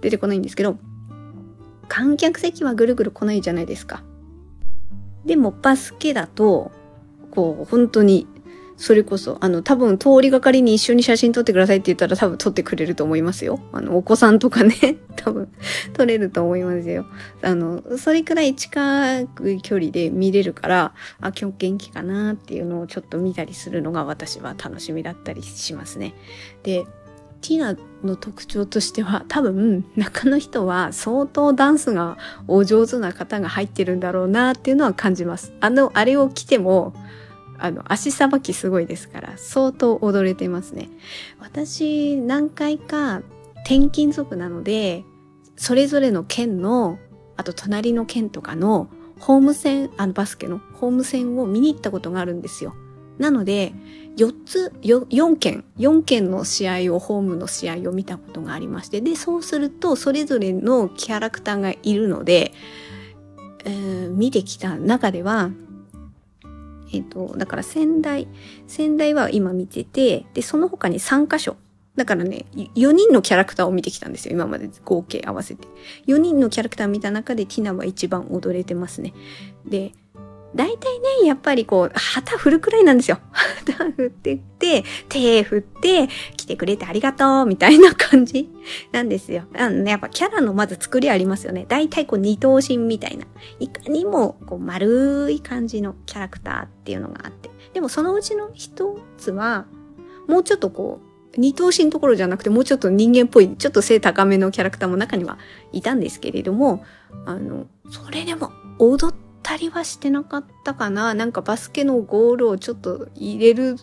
[0.00, 0.76] 出てこないんですけど、
[1.88, 4.02] 観客席はぐるぐる来ないじゃないですか。
[5.24, 6.72] でもバスケだと、
[7.32, 8.26] こう、本当に、
[8.76, 13.60] それこそ、あの、多分通りがかりに一緒に写真撮ってくださいって言ったら多分撮ってくれると思いますよ。
[13.72, 14.74] あの、お子さんとかね、
[15.16, 15.48] 多分
[15.92, 17.06] 撮れると思いますよ。
[17.42, 19.28] あの、それくらい近い
[19.62, 26.14] 距離で見れるから、あ、今日元気かなっていうのをちょっと見たりするのが私は楽しみだったりしますね。
[26.62, 26.84] で、
[27.42, 32.16] ティナの特徴としては多分中の人は相当ダンスが
[32.46, 35.52] お上手な方が入ってるんだろうなっていうのは感じます。
[35.60, 36.94] あの、あれを着ても
[37.64, 40.88] あの、足さばきすごいですから、相当踊れてますね。
[41.38, 43.22] 私、何回か
[43.64, 45.04] 転勤族なので、
[45.56, 46.98] それぞれの県の、
[47.36, 48.88] あと隣の県とかの
[49.20, 52.74] ホーム戦、あのバスケのホーム戦を見に行ったことがあるんですよ。
[53.18, 53.72] なので、
[54.16, 62.52] 4つ、4件、4件の試合を、ホームの試合を見たことがありまして、で、そうすると、それぞれのキャラクターがいるので、
[63.64, 65.50] えー、見てきた中では、
[66.92, 68.28] えっ、と、だから仙台、
[68.66, 71.56] 仙台は今見てて、で、その他に3箇所。
[71.96, 74.32] だからね、4人のキャラクターを見てきたんですよ。
[74.32, 75.68] 今まで合計合わせて。
[76.06, 79.12] 4人のキャラクターを見た中でティナは一番踊れてますね。
[79.66, 79.92] で、
[80.54, 83.18] 大体ね、やっぱりこう、旗振るくらいなんですよ。
[83.66, 88.50] 旗振ってって、手振って、来てくれてありがとう、みたいな感じ
[88.92, 89.44] なんですよ。
[89.54, 91.64] あのね、やっぱキャラのまず作りありますよね。
[91.68, 93.26] 大体こう二頭身みたいな。
[93.60, 97.50] いかにもこう丸い感じのキャラクターっていうのがあって。
[97.72, 99.66] でもそのうちの一つは、
[100.28, 105.38] もうちょっとこう、二頭身のところじゃなくて、もうちょっと人間っぽい、ちょっと背高めのキャラクターも中には
[105.72, 106.84] いたんですけれども、
[107.24, 111.14] あの、それでも踊っったりはしてなかったかな。
[111.14, 113.76] なんかバスケのゴールをちょっと入れる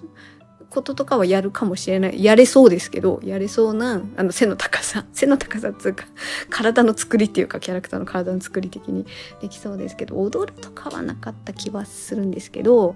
[0.69, 2.23] こととかはやるかもしれない。
[2.23, 5.05] やれそうですけど、やれそうな、あの背の高さ。
[5.11, 6.05] 背の高さっていうか、
[6.49, 9.05] 体の作りっていうか、キャラクターの体の作り的に
[9.41, 12.95] できそうですけど、踊るとかはなかった気はするんですけど、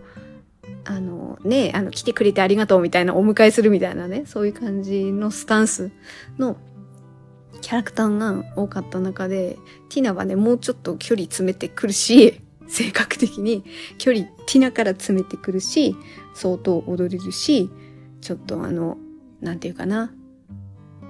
[0.85, 5.91] あのね、あの来てくれてありがとうみたいな、お迎えするみたいなね、そういう感じのスタンス
[6.37, 6.57] の
[7.61, 9.57] キャラクターが多かった中で、
[9.89, 13.63] ティナはね、もうちょっと距離詰めてくるし、性格的に
[13.97, 15.95] 距離ティナから詰めてくるし、
[16.33, 17.69] 相当踊れるし、
[18.21, 18.97] ちょっとあの、
[19.41, 20.11] なんていうかな。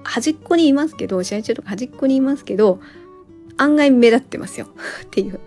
[0.02, 2.80] 端っこにいますけど、試合中とか端っこにいますけど、
[3.56, 4.66] 案外目立ってますよ
[5.04, 5.40] っていう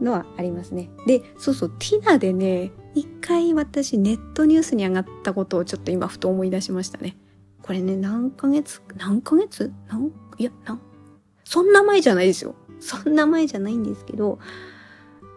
[0.00, 0.90] のはありますね。
[1.06, 7.16] で、そうそう、ティナでね、一回私ネットニュースに上がったことをちょっと今ふと思い出しましたね。
[7.62, 9.72] これね、何ヶ月、何ヶ月？
[9.88, 10.80] 何いや、な
[11.44, 12.54] そんな前じゃないですよ。
[12.80, 14.38] そんな前じゃないんですけど、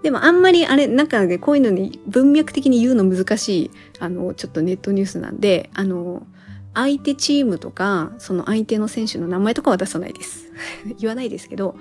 [0.04, 6.28] でもあんまりあれ、なんかね、こういうのに文脈的に言うの難しい、あの、ちょっとネットニュースなんで、あの、
[6.74, 10.52] 相手チームとか、その相手の選手の名前とかは出さないです。
[11.00, 11.76] 言わないですけど、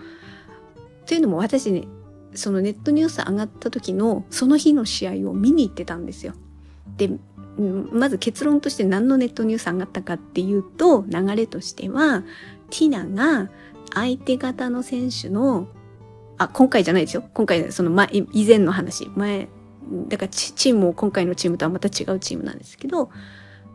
[1.06, 1.88] というのも私ね、
[2.34, 6.34] そのネットニュース上がった時の、その日の試合を見に行ってたんですよ。
[6.96, 7.10] で、
[7.92, 12.22] まず結論として何のネットニュース上がったかっていうと、流れとしては、
[12.70, 13.50] ティナが
[13.92, 15.66] 相手方の選手の
[16.44, 17.24] あ、今回じゃないですよ。
[17.34, 19.10] 今回、その前、以前の話。
[19.14, 19.48] 前、
[20.08, 23.10] だからチームも今回のチームとはまた違うチームなんですけど、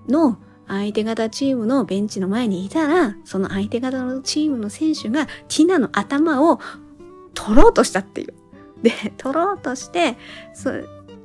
[0.08, 6.60] の相手方チームのベンチの前にいたら、その相手方のチームの選手がティナの頭を
[7.34, 8.34] 取ろうとしたっていう。
[8.82, 10.18] で、取ろうとして、
[10.54, 10.72] そ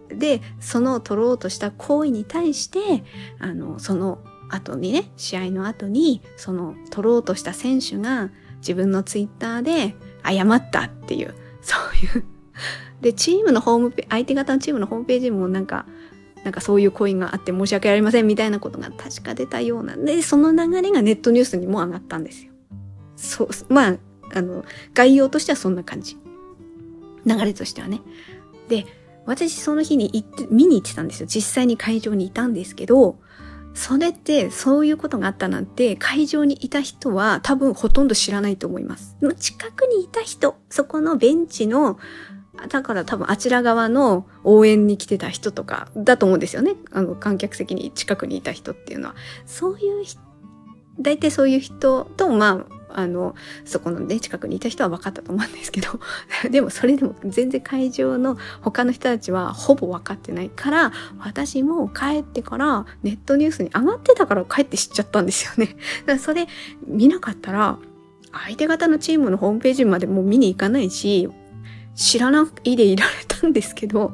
[0.09, 3.05] で、その取ろうとした行為に対して、
[3.38, 12.24] あの、その後にね、試合の後に、その取ろうとした選手が自分のツイッターで、謝ったっていう、そういう。
[13.00, 15.87] で、チームのホームページ相手方のチームのホームページもなんか、
[16.44, 19.96] なんかそういうコインがあって申し訳ありませんみたいなことが確か出たような。
[19.96, 22.52] で、その流れがネットニュースにも上がったんですよ。
[23.16, 23.98] そう、まあ、
[24.35, 26.16] あの、概要としてはそんな感じ。
[27.24, 28.00] 流れとしてはね。
[28.68, 28.87] で、
[29.26, 31.26] 私その日に行って、見に行ってたんですよ。
[31.26, 33.18] 実際に会場にいたんですけど、
[33.74, 39.16] それってそういうことがあったなんて会場にいた人は多分ほとんど知らないと思います。
[39.38, 41.98] 近くにいた人、そこのベンチの、
[42.68, 46.74] だから多分あちら側の応援に来てた人とかだと思うんですよね。
[46.92, 49.14] あの観客席に近くにいた人っていうのは。
[49.46, 50.04] そういう
[51.00, 56.00] 大体そういう人と、まあ、あの、そこのね、近くにいた人は分かったと思うんですけど、
[56.50, 65.76] でもそれでも全然会場の他の人たちはほぼ分かってないから、私も帰ってからネットニュースに上がってたから帰って知っちゃったんですよね。
[66.18, 66.46] それ
[66.87, 67.78] 見なかったら、
[68.33, 71.28] 相手方のチームのホームページまでもう見に行かないし、
[71.94, 74.12] 知らないでいられたんですけど、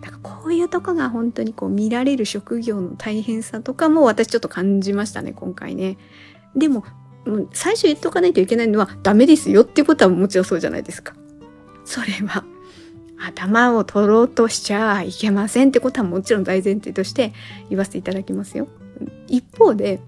[0.00, 5.96] だからこういうとこが本当にこう見られる職業の大変さとかも私ちょっと感じましたね、今回ね。
[6.54, 6.84] でも、
[7.52, 11.14] 最初言っとかないといけないのはダメですよっていうことはもちろんそうじゃないですか。
[11.84, 12.44] それは、
[13.20, 17.32] 頭を取ろうとしちゃいけませんってことはもちろん大前提として
[17.68, 18.68] 言わせていただきますよ。
[19.26, 20.00] 一方で、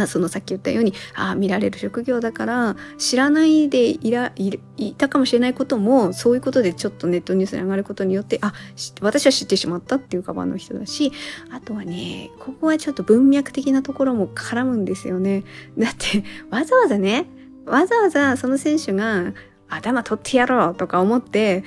[0.00, 8.54] まあ、そのさっき言ったように、ああ、見られる職業だから、知らないでいら、いたかもしれないことも、そういうことでちょっとネットニュースに上がることによって、あ、
[9.02, 11.12] 私は知ってしまったっていうカバンの人だし、
[11.50, 15.44] あとはね、ここはちょっと文脈的なところも絡むんですよね。
[15.76, 17.26] だって、わざわざね、
[17.66, 19.34] わざわざその選手が、
[19.68, 21.62] 頭取ってやろうとか思って、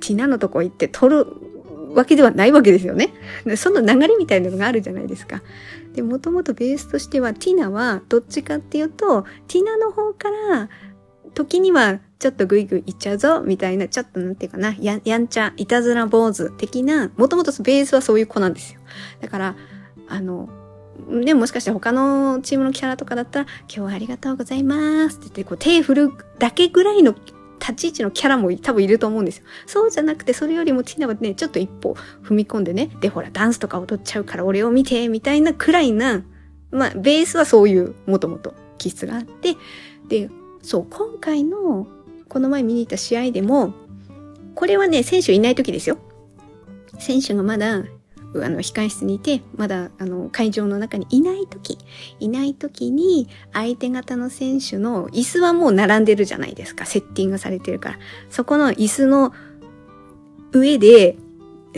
[0.00, 1.26] ティナのとこ行って取る
[1.94, 3.14] わけではないわけですよね。
[3.56, 5.42] その流れみたいなのがあるじゃないですか。
[5.96, 10.68] で、もともとベースとしては、ティナはどっちかっていうと、ティナの方から、
[11.32, 18.80] 時にはちょっとグイグイいっちゃうぞ、みたいな、ちょっとなんていうかな、ややんちゃ、いたずら坊主的な、もともとベースはそういう子なんですよ。
[19.22, 19.56] だから、
[20.08, 20.50] あの、
[21.24, 27.14] でももしかして他のチームのキャラとかだったら、今日はありがとうございますって言って、こう手振るだけぐらいの
[27.60, 29.44] 立ち位置のキャラも多分いると思うんですよ。
[29.66, 36.24] そうじゃなくて、それよりもティナはね、ちょっと一歩踏み込んでね、で、ほら、ダンスとか踊っちゃうから俺を見て、みたいなくらいな、
[36.70, 39.56] まあ、ベースはそういう、もともと気質があって、
[40.08, 40.30] で、
[40.62, 41.86] そう、今回の、
[42.28, 43.74] この前見に行った試合でも、
[44.54, 45.98] これはね、選手いない時ですよ。
[46.98, 47.84] 選手がまだ
[48.34, 51.78] あの、控室にいて、まだ、あの、会場の中にいない時、
[52.20, 56.84] いない時に、相手方の選手の椅子はもう並んでるじゃないですか。
[56.86, 57.98] セッティングされてるから。
[58.28, 59.32] そこの椅子の
[60.52, 61.16] 上で、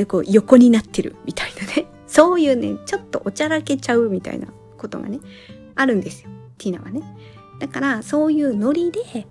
[0.08, 1.87] こう、横になってるみたいなね。
[2.06, 5.20] そういうね、ちょっとおちゃらけちゃうみたいなことがね、
[5.74, 6.30] あるんですよ。
[6.56, 7.02] ティーナはね。
[7.61, 9.26] だから、そういうノリで、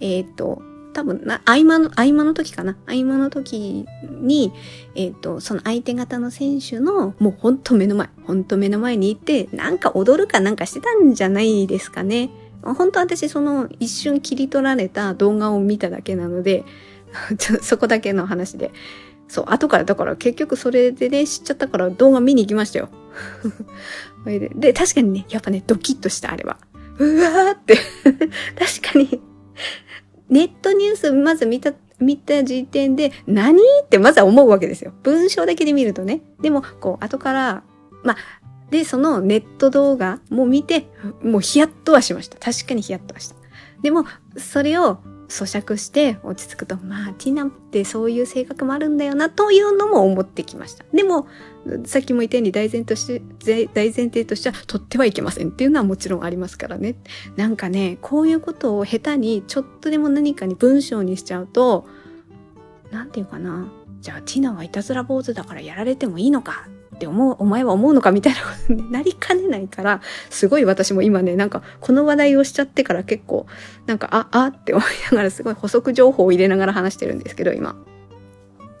[0.00, 3.86] えっ、と、多分な、合間の、合間の時かな合間の時
[4.20, 4.52] に、
[4.94, 12.30] えっ、ー、と、その相手方の選手の、もうほんと目の前、ほんと目の前にいて、なんか踊るかなんかしてたんじゃないですかね。
[12.62, 16.64] 本当私その一瞬切り取られた動画を見ただけなので、
[17.62, 18.70] そこだけの話で。
[19.28, 22.88] そう、後から、だから結局それでね、知っちゃったから動画見に行きましたよ。
[24.26, 26.58] でで、確かにね、やっぱね、ドキッとした、あれは。
[26.98, 27.76] うわーって
[28.58, 29.20] 確かに
[30.32, 33.60] ネットニュースまず見た、見た時点で、何？
[33.84, 34.92] ってまずは思うわけですよ。
[35.02, 36.22] 文章だけで見るとね。
[36.40, 37.62] でも、こう、後から、
[38.02, 38.16] まあ、
[38.70, 40.86] で、そのネット動画も見て、
[41.22, 42.38] もうヒヤッとはしました。
[42.38, 43.36] 確かにヒヤッとはした。
[43.82, 44.06] でも、
[44.38, 44.98] それを
[45.32, 50.84] 咀嚼して落ち着くと、まあ、ティナってそういう性格もあるんだよな、というのも思ってきました。
[50.92, 51.26] でも、
[51.84, 56.96] さっきも言ったように大前として、大前提としては、取ってはいけませんっていうのはもちろんありますからね。
[57.36, 61.86] なんかね、こういうことを下手に、ちょっとでも何かに文章にしちゃうと、
[62.90, 63.68] なんていうかな。
[64.00, 66.68] じゃあ、ティナはいたずら坊主だからやられてもいいのか
[67.02, 73.46] って思う、お前は思うのかみたいなことになりかねないから、すごい私も今ね、なんかこの話題をしちゃってから結構、
[73.86, 77.74] なんか、あ、あって思いながらすごい補足情報を入れながら話してるんですけど、今。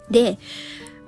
[0.08, 0.38] で、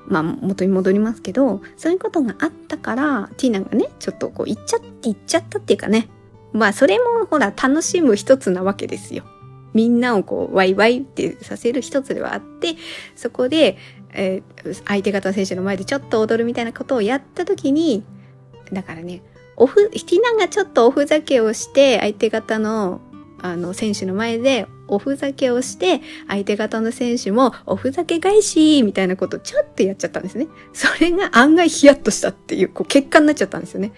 [0.07, 6.09] まあ、元に戻りますけど、そういうことがあったから、ティーナがね、ちょっとこう、言っちゃって、言っちゃったっていうかね。
[6.53, 9.22] まあ、それもほら、楽しむ一つなわけですよ。
[9.72, 12.74] みんなをこう、ワイワイってさせる一つではあって、
[13.14, 13.77] そこで、
[14.14, 18.05] えー、相手方選手の前でちょっと踊るみたいなことをやった時に、
[18.72, 19.22] だからね、
[19.57, 23.00] オフ、ティナがちょっとおふざけをして、相手方の、
[23.40, 30.48] あの、選手の前でおふざけをして、相手方の選手もおふざけ返し、みたいなことをちょっとやっちゃったんですね。
[30.72, 33.92] それが案外ヒヤッとしたっていう、こう、結果になっちゃったんですよね。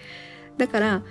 [0.57, 1.03] だから、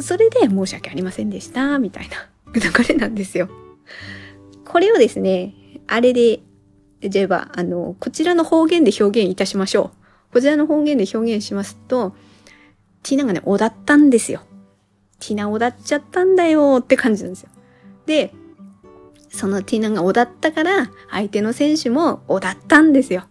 [0.00, 3.48] それで申し訳ありませんでした、みたいな流れなんですよ。
[4.64, 5.54] これをですね、
[5.86, 6.40] あれで
[7.08, 9.90] じゃあ、あの、こちらの方言で表現いたしましょ
[10.30, 10.34] う。
[10.34, 12.14] こちらの方言で表現しますと、
[13.02, 14.42] ティナがね、おだったんですよ。
[15.18, 17.50] ティナおだっちゃったんだよって感じなんですよ。
[18.06, 18.32] で、
[19.28, 23.24] そのティナがおだったから、相手の選手もおだったんですよ。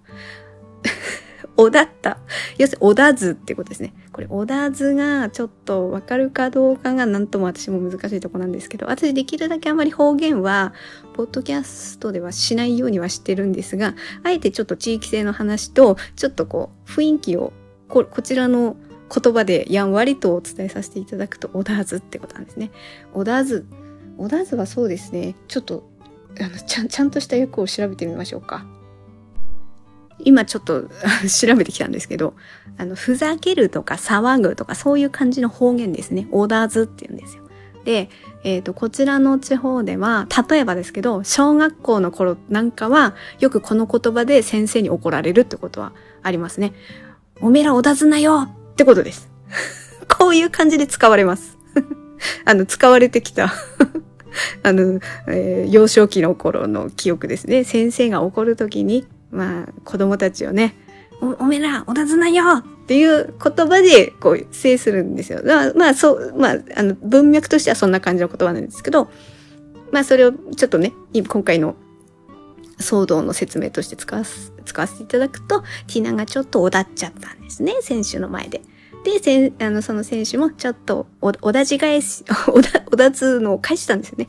[1.61, 2.17] おだった。
[2.57, 3.93] 要するに、おだずってことですね。
[4.11, 10.73] これ、おだずがちょっとわかるかどうかがなんとも私も難しいとこなんですけど、私できるだけあまり方言は、
[11.13, 17.53] ポッドキャストではしないようにはしてるんですが、あえてちょっと地域性の話と、ちょっとこう、雰囲気を
[17.87, 18.75] こ、こちらの
[19.13, 22.71] 言葉でやんわりとお伝えさせていただくと、おだずってことなんですね。
[23.13, 23.65] おだず。
[24.17, 25.35] おだずはそうですね。
[25.47, 25.89] ちょっと、
[26.39, 28.65] あの、ちゃん、ちゃんとした訳を調べてみましょうか。
[30.25, 30.83] 今ちょっと
[31.27, 32.33] 調べてきたんですけど、
[32.77, 36.27] あの、ふざけるとか騒ぐとかそういう感じの方言ですね。
[36.31, 37.43] オーダーズって言うんですよ。
[37.83, 38.09] で、
[38.43, 46.73] えっ、ー、と、こちらの地方では、例えばですけど、小学校の頃なんかは、よくこの言葉で先生に怒られるってことはありますね。
[47.39, 49.29] おめえらおだずなよってことです。
[50.07, 51.57] こういう感じで使われます。
[52.45, 53.51] あの、使われてきた
[54.63, 57.63] あの、えー、幼少期の頃の記憶ですね。
[57.63, 60.75] 先生が怒るときに、まあ、子供たちをね、
[61.21, 65.41] お、おめら、おだずなよっていう言葉で、こう、制するんですよ。
[65.45, 69.09] まあ、まあ、そう、まあ、あの、文脈としてはそんな感じの言葉なんですけど、
[69.91, 71.75] まあ、それをちょっとね、今回の
[72.79, 74.23] 騒動の説明として使わ
[74.65, 78.61] 使わせていただくと、ティナがちょっとおだっちゃったんですね、選手の前で。
[79.03, 84.27] で、せあの、その選手もちょっとお、おだじ返し、 おだ、おだつのを返したんですよね。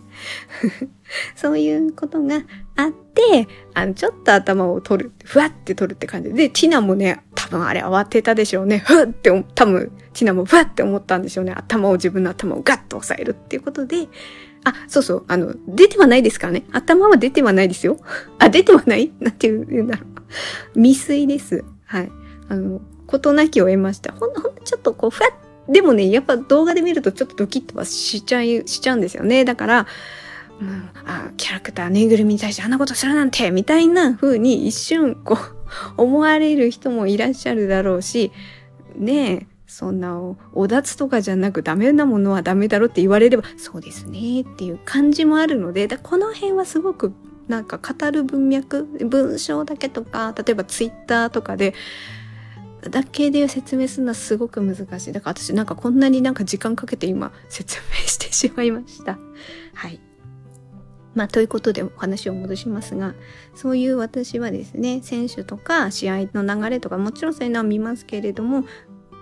[1.36, 2.36] そういうことが
[2.76, 8.78] あって、あの、ちょっと頭を取る、ふわって取るって感じで、で、ティナもね、多分あれ慌てたでしょうね。
[8.78, 11.52] ふわって、多分、ティナもふわって思ったんでしょうね。
[11.54, 14.08] 頭を、自分の頭をガッと押さえるっていうことで、
[14.64, 16.64] あ、そうそう、あの、出てはないですからね。
[16.72, 17.98] 頭は出てはないですよ。
[18.38, 19.12] あ、出てはない？
[19.20, 20.80] なんて言うんだろう。
[20.80, 21.64] 未遂です。
[21.84, 22.10] はい。
[22.48, 22.80] あの、
[23.12, 24.12] ことなきを得ました。
[24.12, 29.44] ほんの、ほんちょっとこう、ふわっでもね、やっぱ動画で見るとちょっとドキッとはしちゃい、しちゃうんですよね。
[29.44, 29.86] だから、
[30.60, 35.38] うん、あ、キャラクター、ぬいぐるみに対してあんなことするなんてみたいな風に一瞬、こう、
[36.02, 38.32] 思われる人もいらっしゃるだろうし、
[38.96, 40.20] ねえ、そんな
[40.52, 47.14] お脱とかじゃなくダメなものはダメだろって言われればそうですねっていう感じもあるのでだこの辺はすごく
[47.48, 51.72] なんか語る文脈文章だけとか例えばツイッターとかで
[52.90, 55.12] だけで説明するのはすごく難しい。
[55.12, 59.18] だから私なんかこんなになんか時間かけて今説明してしまいました。
[59.74, 60.00] はい。
[61.14, 63.14] まあ、ということでお話を戻しますが、
[63.54, 68.64] そういう私はですね、選手とか試合の流れとか、もちろんそういうのは見ますけれども、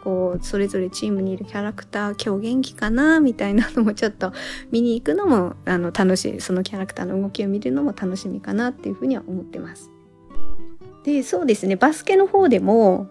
[0.02, 4.32] こうそれぞれチームにいるキャラクター今日元気かなみたいなのもちょっと
[4.70, 6.40] 見に行くのもあの楽しい。
[6.40, 9.90] そのキャラクターの動きを見るのも楽しみかなっていうふうには思ってます。
[11.04, 13.08] でそうですねバスケの方でも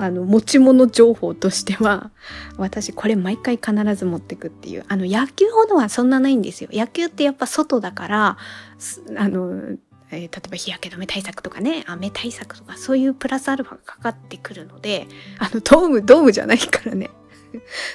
[0.00, 2.12] あの持ち物情報としては
[2.56, 8.36] 私これ毎回必ず持ってくっていうあの野球ほどはそんなないんですよ野球ってやっぱ外だから
[9.16, 9.76] あの
[10.10, 15.06] えー、例えば日焼け止め対策とかね、雨対策とかそういうプラスアルファがかかってくるので、
[15.38, 17.10] あの、ドーム、ドームじゃないからね。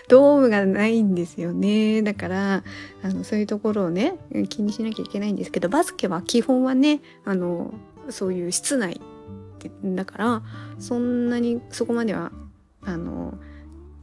[0.10, 2.04] ドームがないんですよね。
[2.04, 2.64] だから、
[3.02, 4.16] あの、そういうところをね、
[4.50, 7.74] 気にしなきゃいけないんですけど、バスケは基本はね、あの、
[8.10, 9.02] そういう室内
[9.84, 10.42] だから、
[10.80, 12.32] そんなにそこまでは、
[12.82, 13.38] あの、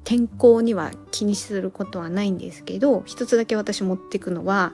[0.04, 4.72] 天候には気にすることはないんですけど、一つだけ私持ってくのは、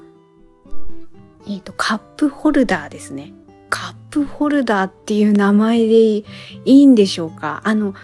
[1.46, 3.32] えっ、ー、と、カップホルダーですね。
[3.68, 6.24] カップホルダーっていう名前でい
[6.64, 7.94] いんでしょうかあの、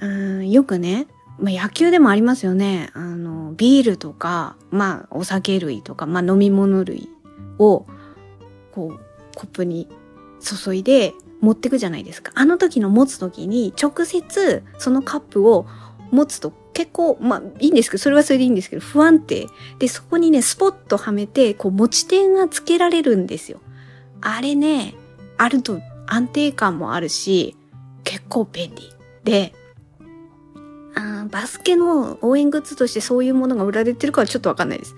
[0.00, 1.06] うん、よくね、
[1.38, 2.90] まあ、野球でもありますよね。
[2.94, 7.08] あの、ビールとか、まあ、お酒類とか、まあ、飲み物類
[7.58, 7.86] を、
[8.72, 9.00] こう、
[9.34, 9.88] コップに
[10.40, 12.32] 注いで持ってくじゃないですか。
[12.34, 15.66] あの時の持つ時に、直接そのカップを
[16.10, 19.48] 持つと結構、まあいいんですけど、それはそれでいいんですけど、不安定。
[19.78, 23.60] で、そこにね、スポットはめて、こう持ち点がつけられるんですよ。
[24.20, 24.94] あれね、
[25.36, 27.56] あると安定感もあるし、
[28.04, 28.92] 結構便利。
[29.24, 29.52] で、
[30.94, 34.94] あバスケの応援グッズとしてそういうものが売られてるかはちょっとわかんないです。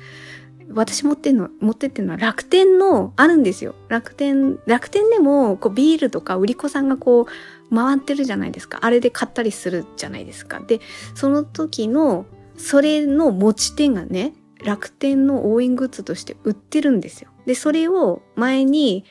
[0.71, 3.75] 私持ってんの、持ってってんのは楽天のあるんですよ。
[3.89, 8.79] 楽天、楽天でもこうビールとか売り子さんがこう回ってるじゃないですか。
[8.83, 10.61] あれで買ったりするじゃないですか。
[10.61, 10.81] で、
[11.15, 14.33] その時の、それの持ち手がね、
[14.65, 17.31] 楽天の応援グッズとして売ってるんですよ。
[17.47, 19.05] で、それを前に、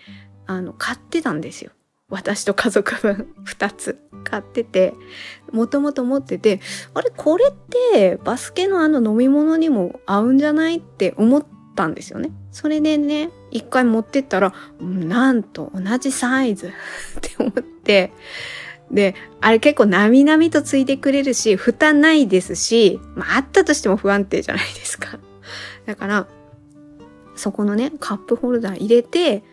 [0.46, 1.72] あの、買ってたんですよ。
[2.14, 4.94] 私と家族分 2つ買ってて、
[5.52, 6.62] もともと持ってて、
[6.94, 7.54] あれ、これっ
[7.92, 11.46] てバスケのあの飲み物にも合うんじゃないって思っ
[11.76, 12.32] たんですよね。
[12.52, 16.68] それでね、一回持ってったら、なんと同じサイズ
[17.18, 18.14] って思って、
[18.92, 25.20] で、あれ結構なみなみとついてくれるし、負担ないですし、まああったとしても不安定じゃないですか。
[25.88, 26.28] だから、
[27.36, 29.44] そこのね、カップホルダー入れて、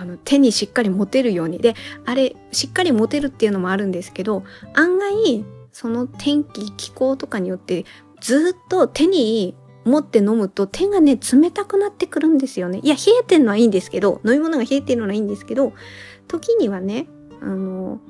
[0.00, 1.58] あの、手にしっかり持てるように。
[1.58, 1.74] で、
[2.06, 4.44] あれ、しっかり持てるっていうのもあるんですけど、
[4.74, 7.84] 案外、その天気、気候とかによって、
[8.20, 12.80] ずっと手に持って飲むと手がね、冷たくなってくるんですよね。
[12.82, 15.74] いや、冷えてんのはいいんですけど、飲み物が冷えてるのはいいんですけど、
[16.28, 17.06] 時にはね、
[17.42, 18.00] あの、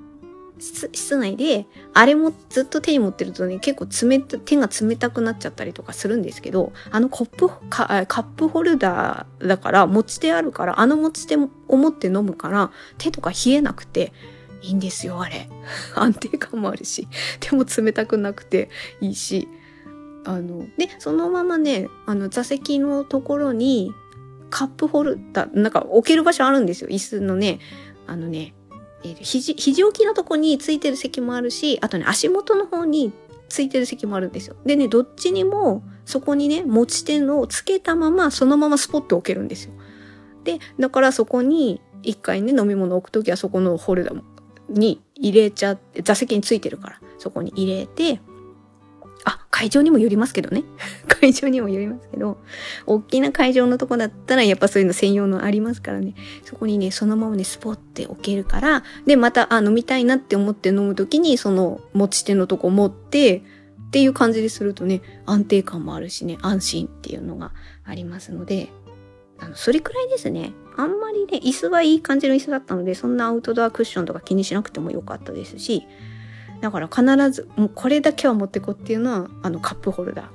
[0.61, 14.13] 室内で、あれもずっと手に持ってるとね、結構冷た、手が冷たくなっちゃったりとかするんですけど、あのコップ、カップホルダーだから、持ち手あるから、あの持ち手を持って飲むから、手とか冷えなくて、
[14.63, 15.49] いいんですよ、あれ。
[15.97, 17.09] 安定感もあるし、
[17.41, 18.69] 手も冷たくなくて
[19.01, 19.49] いいし、
[20.25, 23.93] あの、で、そのままね、あの、座席のところに、
[24.51, 26.91] カップホルダー、なんか置ける場所あるんですよ。
[26.91, 27.61] 椅子のね、
[28.07, 28.55] あのね、
[29.05, 33.13] えー、肘、肘置きのとこについてる席もあるし、あとね、足元の方に
[33.49, 34.57] ついてる席もあるんですよ。
[34.65, 39.73] でね、どっちにも、そこにね、持ち手をつけたまま、そのままスポット置けるんですよ。
[40.45, 44.23] で、だからそこに、一回ね、飲み物置くときはそこのホルダー
[44.71, 48.21] に入れちゃって、座席についてるから、そこに入れて、
[49.25, 50.65] あ、会場にもよりますけどね。
[51.09, 52.39] 会場にもよりますけど、
[52.87, 56.15] 大きな会場のとこだったらやっぱそういうの専用のありますからね。
[56.45, 63.43] そこにね、そのままね、スポって置けるから、で、また、あ、飲みたいなって思って飲むときに、その持ち手のとこ持って、
[63.89, 67.53] っていう感じでするとね、安定感もあるしね、安心っていうのが
[67.85, 68.69] ありますので、
[69.41, 70.53] あの、それくらいですね。
[70.77, 75.87] あんまりね、椅子はいい感じの椅子だったので、そんなアウトドアクッションとか気にしなくてもよかったですし、
[76.61, 80.27] だから必ず、もうこれだけは持ってこっていうのは、あのカップホルダー。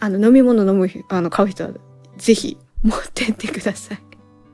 [0.00, 1.70] あの飲み物飲む、あの買う人は
[2.16, 3.98] ぜひ持ってってください。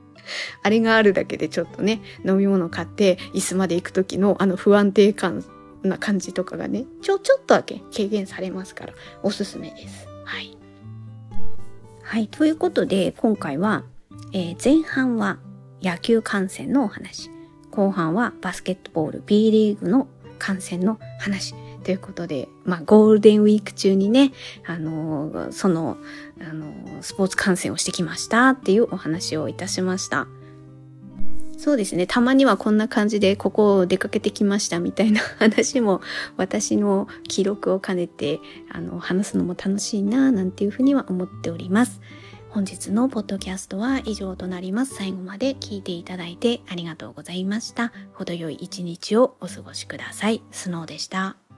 [0.61, 5.43] あれがあるだけでちょっとね、飲み物買って椅子まで行く時のあの不安定感
[5.83, 8.93] な感じとかがね、ちょ、ちょっとだけ軽減されますから、
[9.23, 10.07] おすすめです。
[10.25, 10.57] はい。
[12.03, 12.27] はい。
[12.27, 13.83] ということで、今回は、
[14.33, 15.39] えー、前半は
[15.81, 17.31] 野球観戦のお話、
[17.71, 20.07] 後半はバスケットボール B リーグの
[20.39, 24.31] 観戦の話ということで、まあ、ゴールデンウィーク中にね、
[24.65, 25.97] あの、その、
[26.41, 30.27] あの、スポーツ観戦をしてきましたっていうお話をいたしました。
[31.59, 32.07] そうですね。
[32.07, 35.99] たまにはこんな感じでここを出かけてきましたみたいな 話も
[36.37, 38.39] 私の記録を兼ねて
[38.71, 41.99] あの話すのも楽しいななんていうふうには思っております。
[42.49, 44.95] 本日のポッドキャストは以上となります。
[44.95, 47.93] 最後まで聞いていただいてありがとうございました。
[48.13, 50.41] 程よい一日をお過ごしください。
[50.51, 51.48] スノーでした。